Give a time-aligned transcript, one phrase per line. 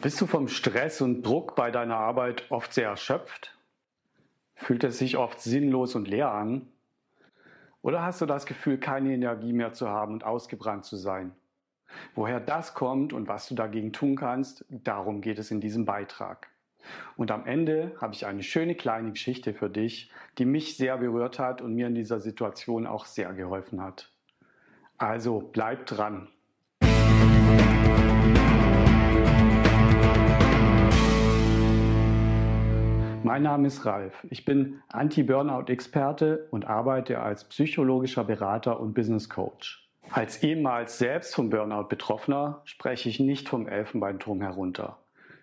[0.00, 3.58] Bist du vom Stress und Druck bei deiner Arbeit oft sehr erschöpft?
[4.54, 6.68] Fühlt es sich oft sinnlos und leer an?
[7.82, 11.32] Oder hast du das Gefühl, keine Energie mehr zu haben und ausgebrannt zu sein?
[12.14, 16.48] Woher das kommt und was du dagegen tun kannst, darum geht es in diesem Beitrag.
[17.16, 21.40] Und am Ende habe ich eine schöne kleine Geschichte für dich, die mich sehr berührt
[21.40, 24.12] hat und mir in dieser Situation auch sehr geholfen hat.
[24.96, 26.28] Also bleib dran.
[33.24, 34.26] Mein Name ist Ralf.
[34.30, 39.88] Ich bin Anti-Burnout-Experte und arbeite als psychologischer Berater und Business Coach.
[40.10, 44.98] Als ehemals selbst vom Burnout Betroffener spreche ich nicht vom Elfenbeinturm herunter,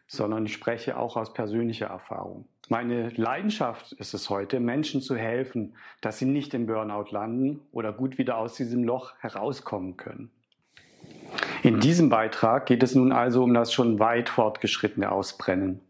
[0.07, 2.47] sondern ich spreche auch aus persönlicher Erfahrung.
[2.69, 7.93] Meine Leidenschaft ist es heute, Menschen zu helfen, dass sie nicht im Burnout landen oder
[7.93, 10.31] gut wieder aus diesem Loch herauskommen können.
[11.61, 15.81] In diesem Beitrag geht es nun also um das schon weit fortgeschrittene Ausbrennen.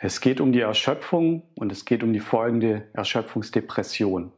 [0.00, 4.30] Es geht um die Erschöpfung und es geht um die folgende Erschöpfungsdepression.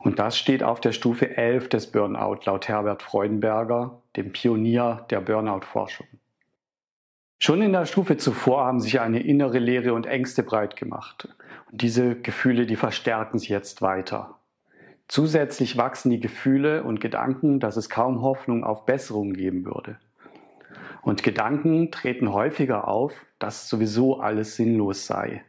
[0.00, 5.22] Und das steht auf der Stufe 11 des Burnout laut Herbert Freudenberger, dem Pionier der
[5.22, 6.06] Burnout-Forschung.
[7.38, 11.28] Schon in der Stufe zuvor haben sich eine innere Leere und Ängste breit gemacht.
[11.70, 14.38] Und diese Gefühle, die verstärken sich jetzt weiter.
[15.08, 19.96] Zusätzlich wachsen die Gefühle und Gedanken, dass es kaum Hoffnung auf Besserung geben würde.
[21.00, 25.44] Und Gedanken treten häufiger auf, dass sowieso alles sinnlos sei.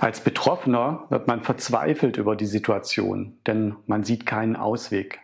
[0.00, 5.20] Als Betroffener wird man verzweifelt über die Situation, denn man sieht keinen Ausweg.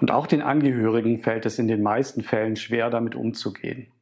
[0.00, 3.92] Und auch den Angehörigen fällt es in den meisten Fällen schwer, damit umzugehen.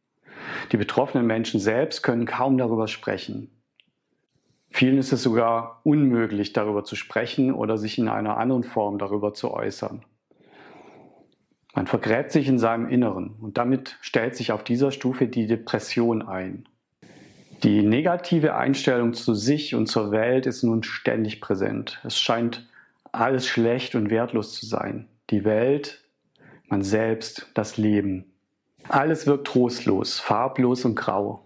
[0.72, 3.50] Die betroffenen Menschen selbst können kaum darüber sprechen.
[4.70, 9.34] Vielen ist es sogar unmöglich, darüber zu sprechen oder sich in einer anderen Form darüber
[9.34, 10.04] zu äußern.
[11.74, 16.22] Man vergräbt sich in seinem Inneren und damit stellt sich auf dieser Stufe die Depression
[16.22, 16.66] ein.
[17.64, 22.00] Die negative Einstellung zu sich und zur Welt ist nun ständig präsent.
[22.04, 22.68] Es scheint
[23.10, 25.08] alles schlecht und wertlos zu sein.
[25.30, 26.04] Die Welt,
[26.68, 28.26] man selbst, das Leben.
[28.88, 31.44] Alles wirkt trostlos, farblos und grau.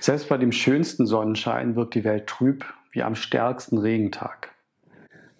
[0.00, 4.51] Selbst bei dem schönsten Sonnenschein wirkt die Welt trüb wie am stärksten Regentag.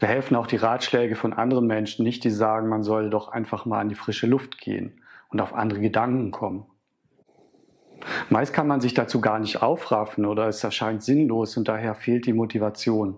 [0.03, 3.67] Da helfen auch die Ratschläge von anderen Menschen nicht, die sagen, man soll doch einfach
[3.67, 6.67] mal in die frische Luft gehen und auf andere Gedanken kommen.
[8.29, 12.27] Meist kann man sich dazu gar nicht aufraffen oder es erscheint sinnlos und daher fehlt
[12.27, 13.17] die Motivation.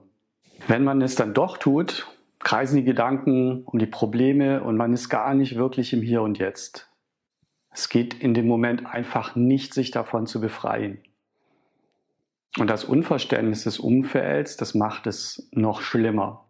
[0.68, 2.06] Wenn man es dann doch tut,
[2.40, 6.36] kreisen die Gedanken um die Probleme und man ist gar nicht wirklich im Hier und
[6.36, 6.92] Jetzt.
[7.70, 10.98] Es geht in dem Moment einfach nicht, sich davon zu befreien.
[12.58, 16.43] Und das Unverständnis des Umfelds, das macht es noch schlimmer.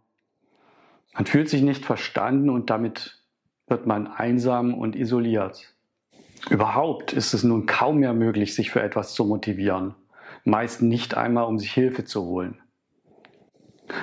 [1.14, 3.22] Man fühlt sich nicht verstanden und damit
[3.68, 5.74] wird man einsam und isoliert.
[6.50, 9.94] Überhaupt ist es nun kaum mehr möglich, sich für etwas zu motivieren.
[10.44, 12.60] Meist nicht einmal, um sich Hilfe zu holen.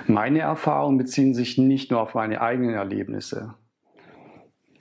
[0.08, 3.54] Meine Erfahrungen beziehen sich nicht nur auf meine eigenen Erlebnisse.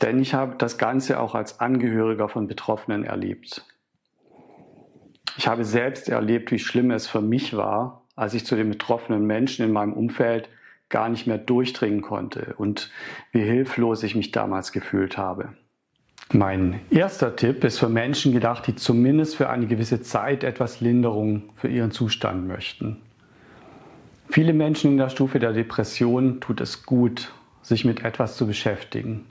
[0.00, 3.66] Denn ich habe das Ganze auch als Angehöriger von Betroffenen erlebt.
[5.36, 9.26] Ich habe selbst erlebt, wie schlimm es für mich war, als ich zu den betroffenen
[9.26, 10.48] Menschen in meinem Umfeld
[10.90, 12.90] gar nicht mehr durchdringen konnte und
[13.32, 15.50] wie hilflos ich mich damals gefühlt habe.
[16.32, 21.50] Mein erster Tipp ist für Menschen gedacht, die zumindest für eine gewisse Zeit etwas Linderung
[21.56, 22.98] für ihren Zustand möchten.
[24.28, 29.26] Viele Menschen in der Stufe der Depression tut es gut, sich mit etwas zu beschäftigen.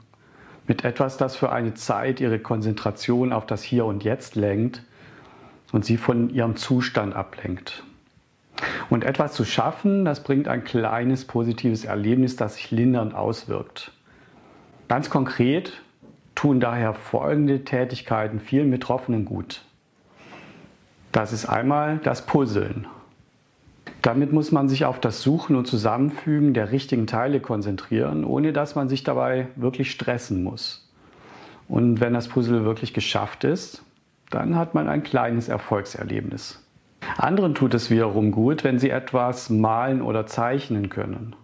[0.66, 4.82] Mit etwas, das für eine Zeit ihre Konzentration auf das Hier und Jetzt lenkt
[5.72, 7.82] und sie von ihrem Zustand ablenkt.
[8.88, 13.92] Und etwas zu schaffen, das bringt ein kleines positives Erlebnis, das sich lindernd auswirkt.
[14.88, 15.80] Ganz konkret
[16.34, 19.62] tun daher folgende Tätigkeiten vielen Betroffenen gut.
[21.12, 22.86] Das ist einmal das Puzzeln.
[24.02, 28.74] Damit muss man sich auf das Suchen und Zusammenfügen der richtigen Teile konzentrieren, ohne dass
[28.74, 30.88] man sich dabei wirklich stressen muss.
[31.68, 33.84] Und wenn das Puzzle wirklich geschafft ist,
[34.30, 36.64] dann hat man ein kleines Erfolgserlebnis.
[37.16, 41.34] Anderen tut es wiederum gut, wenn sie etwas malen oder zeichnen können.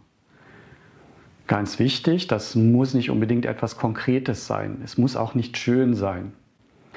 [1.47, 4.81] Ganz wichtig, das muss nicht unbedingt etwas Konkretes sein.
[4.85, 6.32] Es muss auch nicht schön sein.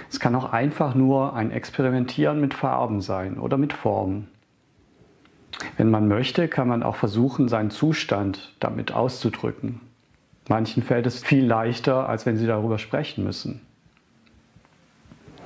[0.10, 4.28] Es kann auch einfach nur ein Experimentieren mit Farben sein oder mit Formen.
[5.78, 9.82] Wenn man möchte, kann man auch versuchen, seinen Zustand damit auszudrücken.
[10.48, 13.62] Manchen fällt es viel leichter, als wenn sie darüber sprechen müssen.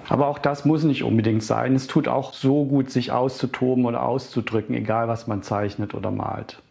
[0.09, 1.75] Aber auch das muss nicht unbedingt sein.
[1.75, 6.61] Es tut auch so gut, sich auszutoben oder auszudrücken, egal was man zeichnet oder malt.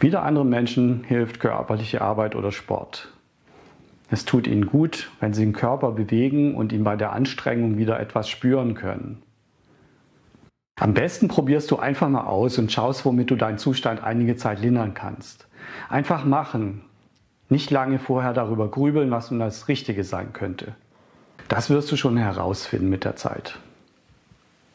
[0.00, 3.08] Wieder anderen Menschen hilft körperliche Arbeit oder Sport.
[4.10, 8.00] Es tut ihnen gut, wenn sie den Körper bewegen und ihn bei der Anstrengung wieder
[8.00, 9.22] etwas spüren können.
[10.80, 14.60] Am besten probierst du einfach mal aus und schaust, womit du deinen Zustand einige Zeit
[14.60, 15.48] lindern kannst.
[15.88, 16.82] Einfach machen.
[17.48, 20.76] Nicht lange vorher darüber grübeln, was nun das Richtige sein könnte.
[21.48, 23.58] Das wirst du schon herausfinden mit der Zeit.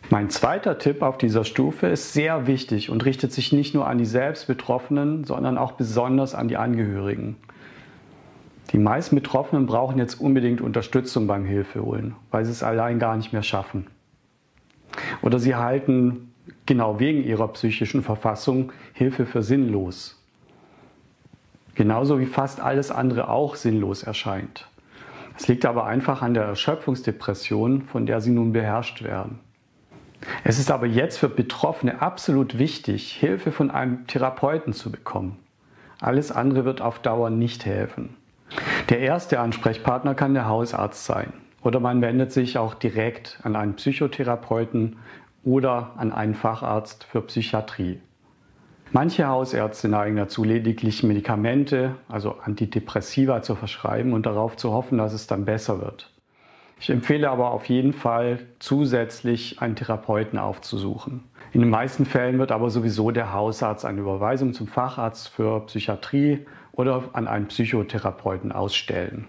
[0.10, 3.98] Mein zweiter Tipp auf dieser Stufe ist sehr wichtig und richtet sich nicht nur an
[3.98, 7.38] die Selbstbetroffenen, sondern auch besonders an die Angehörigen.
[8.72, 13.32] Die meisten Betroffenen brauchen jetzt unbedingt Unterstützung beim Hilfeholen, weil sie es allein gar nicht
[13.32, 13.88] mehr schaffen.
[15.22, 16.34] Oder sie halten
[16.66, 20.20] genau wegen ihrer psychischen Verfassung Hilfe für sinnlos.
[21.76, 24.68] Genauso wie fast alles andere auch sinnlos erscheint.
[25.38, 29.40] Es liegt aber einfach an der Erschöpfungsdepression, von der sie nun beherrscht werden.
[30.44, 35.40] Es ist aber jetzt für Betroffene absolut wichtig, Hilfe von einem Therapeuten zu bekommen.
[36.00, 38.16] Alles andere wird auf Dauer nicht helfen.
[38.90, 41.34] Der erste Ansprechpartner kann der Hausarzt sein
[41.64, 44.98] oder man wendet sich auch direkt an einen Psychotherapeuten
[45.44, 48.00] oder an einen Facharzt für Psychiatrie.
[48.96, 55.14] Manche Hausärzte neigen dazu, lediglich Medikamente, also Antidepressiva, zu verschreiben und darauf zu hoffen, dass
[55.14, 56.12] es dann besser wird.
[56.80, 61.24] Ich empfehle aber auf jeden Fall zusätzlich einen Therapeuten aufzusuchen.
[61.54, 66.46] In den meisten Fällen wird aber sowieso der Hausarzt eine Überweisung zum Facharzt für Psychiatrie
[66.72, 69.26] oder an einen Psychotherapeuten ausstellen.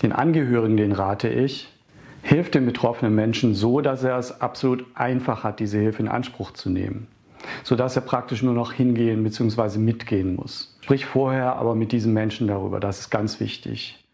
[0.00, 1.68] Den Angehörigen, den rate ich,
[2.22, 6.52] hilft dem betroffenen Menschen so, dass er es absolut einfach hat, diese Hilfe in Anspruch
[6.52, 7.08] zu nehmen,
[7.62, 9.78] sodass er praktisch nur noch hingehen bzw.
[9.78, 10.76] mitgehen muss.
[10.80, 14.04] Sprich vorher aber mit diesem Menschen darüber, das ist ganz wichtig.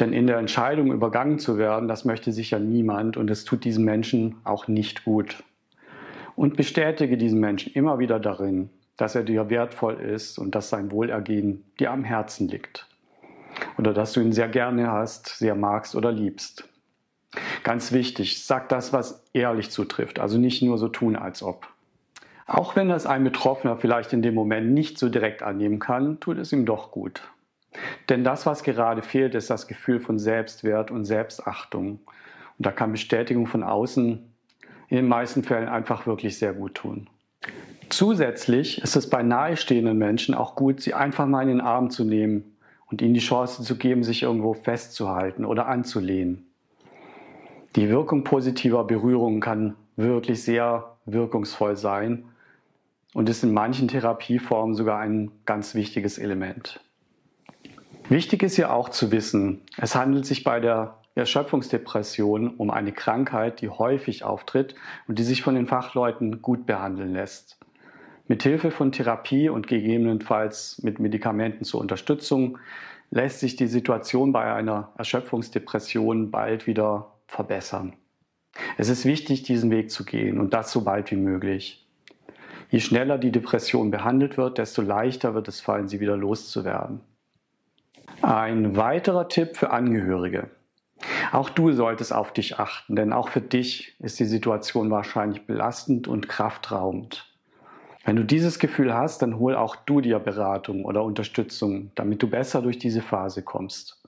[0.00, 3.84] Denn in der Entscheidung übergangen zu werden, das möchte sicher niemand und es tut diesem
[3.84, 5.42] Menschen auch nicht gut.
[6.34, 10.90] Und bestätige diesen Menschen immer wieder darin, dass er dir wertvoll ist und dass sein
[10.90, 12.86] Wohlergehen dir am Herzen liegt.
[13.78, 16.68] Oder dass du ihn sehr gerne hast, sehr magst oder liebst.
[17.62, 21.68] Ganz wichtig, sag das, was ehrlich zutrifft, also nicht nur so tun, als ob.
[22.52, 26.36] Auch wenn das ein Betroffener vielleicht in dem Moment nicht so direkt annehmen kann, tut
[26.36, 27.22] es ihm doch gut.
[28.10, 32.00] Denn das, was gerade fehlt, ist das Gefühl von Selbstwert und Selbstachtung.
[32.58, 34.20] Und da kann Bestätigung von außen
[34.88, 37.08] in den meisten Fällen einfach wirklich sehr gut tun.
[37.88, 42.04] Zusätzlich ist es bei nahestehenden Menschen auch gut, sie einfach mal in den Arm zu
[42.04, 42.54] nehmen
[42.90, 46.44] und ihnen die Chance zu geben, sich irgendwo festzuhalten oder anzulehnen.
[47.76, 52.26] Die Wirkung positiver Berührungen kann wirklich sehr wirkungsvoll sein
[53.14, 56.80] und ist in manchen Therapieformen sogar ein ganz wichtiges Element.
[58.08, 63.60] Wichtig ist ja auch zu wissen, es handelt sich bei der Erschöpfungsdepression um eine Krankheit,
[63.60, 64.74] die häufig auftritt
[65.08, 67.58] und die sich von den Fachleuten gut behandeln lässt.
[68.28, 72.58] Mit Hilfe von Therapie und gegebenenfalls mit Medikamenten zur Unterstützung
[73.10, 77.94] lässt sich die Situation bei einer Erschöpfungsdepression bald wieder verbessern.
[78.78, 81.86] Es ist wichtig, diesen Weg zu gehen und das so bald wie möglich.
[82.72, 87.00] Je schneller die Depression behandelt wird, desto leichter wird es fallen, sie wieder loszuwerden.
[88.22, 90.48] Ein weiterer Tipp für Angehörige.
[91.32, 96.08] Auch du solltest auf dich achten, denn auch für dich ist die Situation wahrscheinlich belastend
[96.08, 97.30] und kraftraubend.
[98.06, 102.30] Wenn du dieses Gefühl hast, dann hol auch du dir Beratung oder Unterstützung, damit du
[102.30, 104.02] besser durch diese Phase kommst.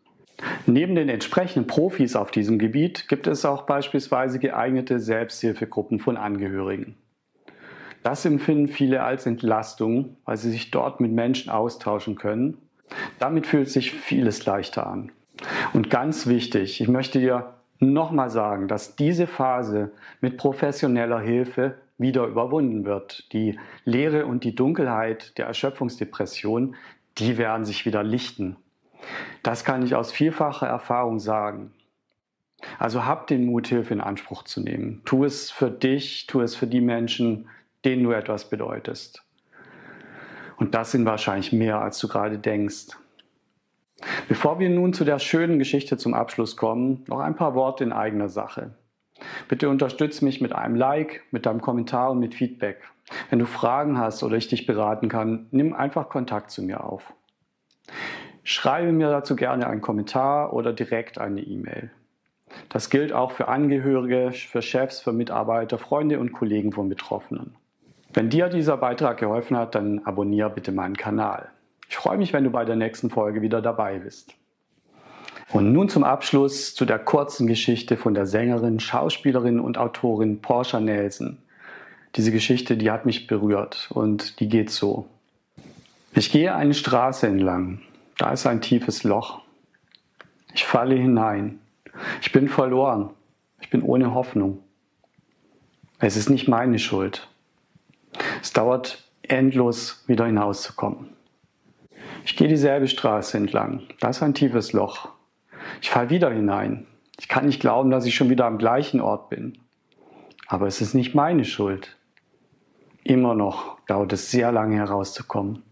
[0.65, 6.97] Neben den entsprechenden Profis auf diesem Gebiet gibt es auch beispielsweise geeignete Selbsthilfegruppen von Angehörigen.
[8.05, 12.59] Das empfinden viele als Entlastung, weil sie sich dort mit Menschen austauschen können
[13.19, 15.13] damit fühlt sich vieles leichter an.
[15.73, 22.27] Und ganz wichtig, ich möchte dir nochmal sagen, dass diese Phase mit professioneller Hilfe wieder
[22.27, 23.33] überwunden wird.
[23.33, 26.77] Die Leere und die Dunkelheit der Erschöpfungsdepression,
[27.19, 28.57] die werden sich wieder lichten.
[29.43, 31.73] Das kann ich aus vielfacher Erfahrung sagen.
[32.79, 35.03] Also hab den Mut, Hilfe in Anspruch zu nehmen.
[35.05, 37.49] Tu es für dich, tu es für die Menschen,
[37.85, 39.25] denen du etwas bedeutest.
[40.57, 42.97] Und das sind wahrscheinlich mehr, als du gerade denkst.
[44.29, 47.93] Bevor wir nun zu der schönen Geschichte zum Abschluss kommen, noch ein paar Worte in
[47.93, 48.75] eigener Sache.
[49.49, 52.83] Bitte unterstütze mich mit einem Like, mit deinem Kommentar und mit Feedback.
[53.31, 57.13] Wenn du Fragen hast oder ich dich beraten kann, nimm einfach Kontakt zu mir auf.
[58.43, 61.91] Schreibe mir dazu gerne einen Kommentar oder direkt eine E-Mail.
[62.69, 67.57] Das gilt auch für Angehörige, für Chefs, für Mitarbeiter, Freunde und Kollegen von Betroffenen.
[68.15, 71.49] Wenn dir dieser Beitrag geholfen hat, dann abonniere bitte meinen Kanal.
[71.89, 74.35] Ich freue mich, wenn du bei der nächsten Folge wieder dabei bist.
[75.53, 80.79] Und nun zum Abschluss zu der kurzen Geschichte von der Sängerin, Schauspielerin und Autorin Portia
[80.79, 81.39] Nelson.
[82.15, 85.07] Diese Geschichte, die hat mich berührt und die geht so.
[86.15, 87.81] Ich gehe eine Straße entlang.
[88.17, 89.41] Da ist ein tiefes Loch.
[90.55, 91.59] Ich falle hinein.
[92.23, 93.11] Ich bin verloren.
[93.61, 94.61] Ich bin ohne Hoffnung.
[95.99, 97.29] Es ist nicht meine Schuld.
[98.45, 101.17] Es dauert endlos, wieder hinauszukommen.
[102.27, 103.85] Ich gehe dieselbe Straße entlang.
[104.01, 105.09] Da ist ein tiefes Loch.
[105.81, 106.87] Ich falle wieder hinein.
[107.19, 109.57] Ich kann nicht glauben, dass ich schon wieder am gleichen Ort bin.
[110.47, 111.97] Aber es ist nicht meine Schuld.
[113.03, 115.63] Immer noch dauert es sehr lange herauszukommen.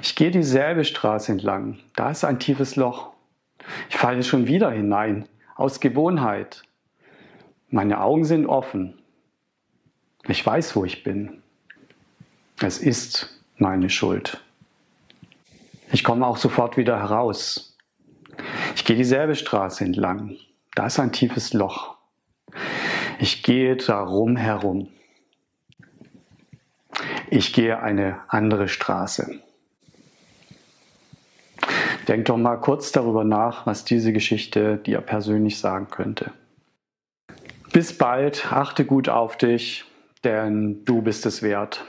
[0.00, 1.78] Ich gehe dieselbe Straße entlang.
[1.94, 3.12] Da ist ein tiefes Loch.
[3.90, 6.62] Ich falle schon wieder hinein, aus Gewohnheit.
[7.68, 8.98] Meine Augen sind offen.
[10.26, 11.42] Ich weiß, wo ich bin.
[12.62, 14.38] Es ist meine Schuld.
[15.92, 17.74] Ich komme auch sofort wieder heraus.
[18.76, 20.36] Ich gehe dieselbe Straße entlang.
[20.74, 21.96] Da ist ein tiefes Loch.
[23.18, 24.88] Ich gehe darum herum.
[27.30, 29.40] Ich gehe eine andere Straße.
[32.08, 36.32] Denk doch mal kurz darüber nach, was diese Geschichte dir persönlich sagen könnte.
[37.72, 39.86] Bis bald, achte gut auf dich,
[40.24, 41.86] denn du bist es wert.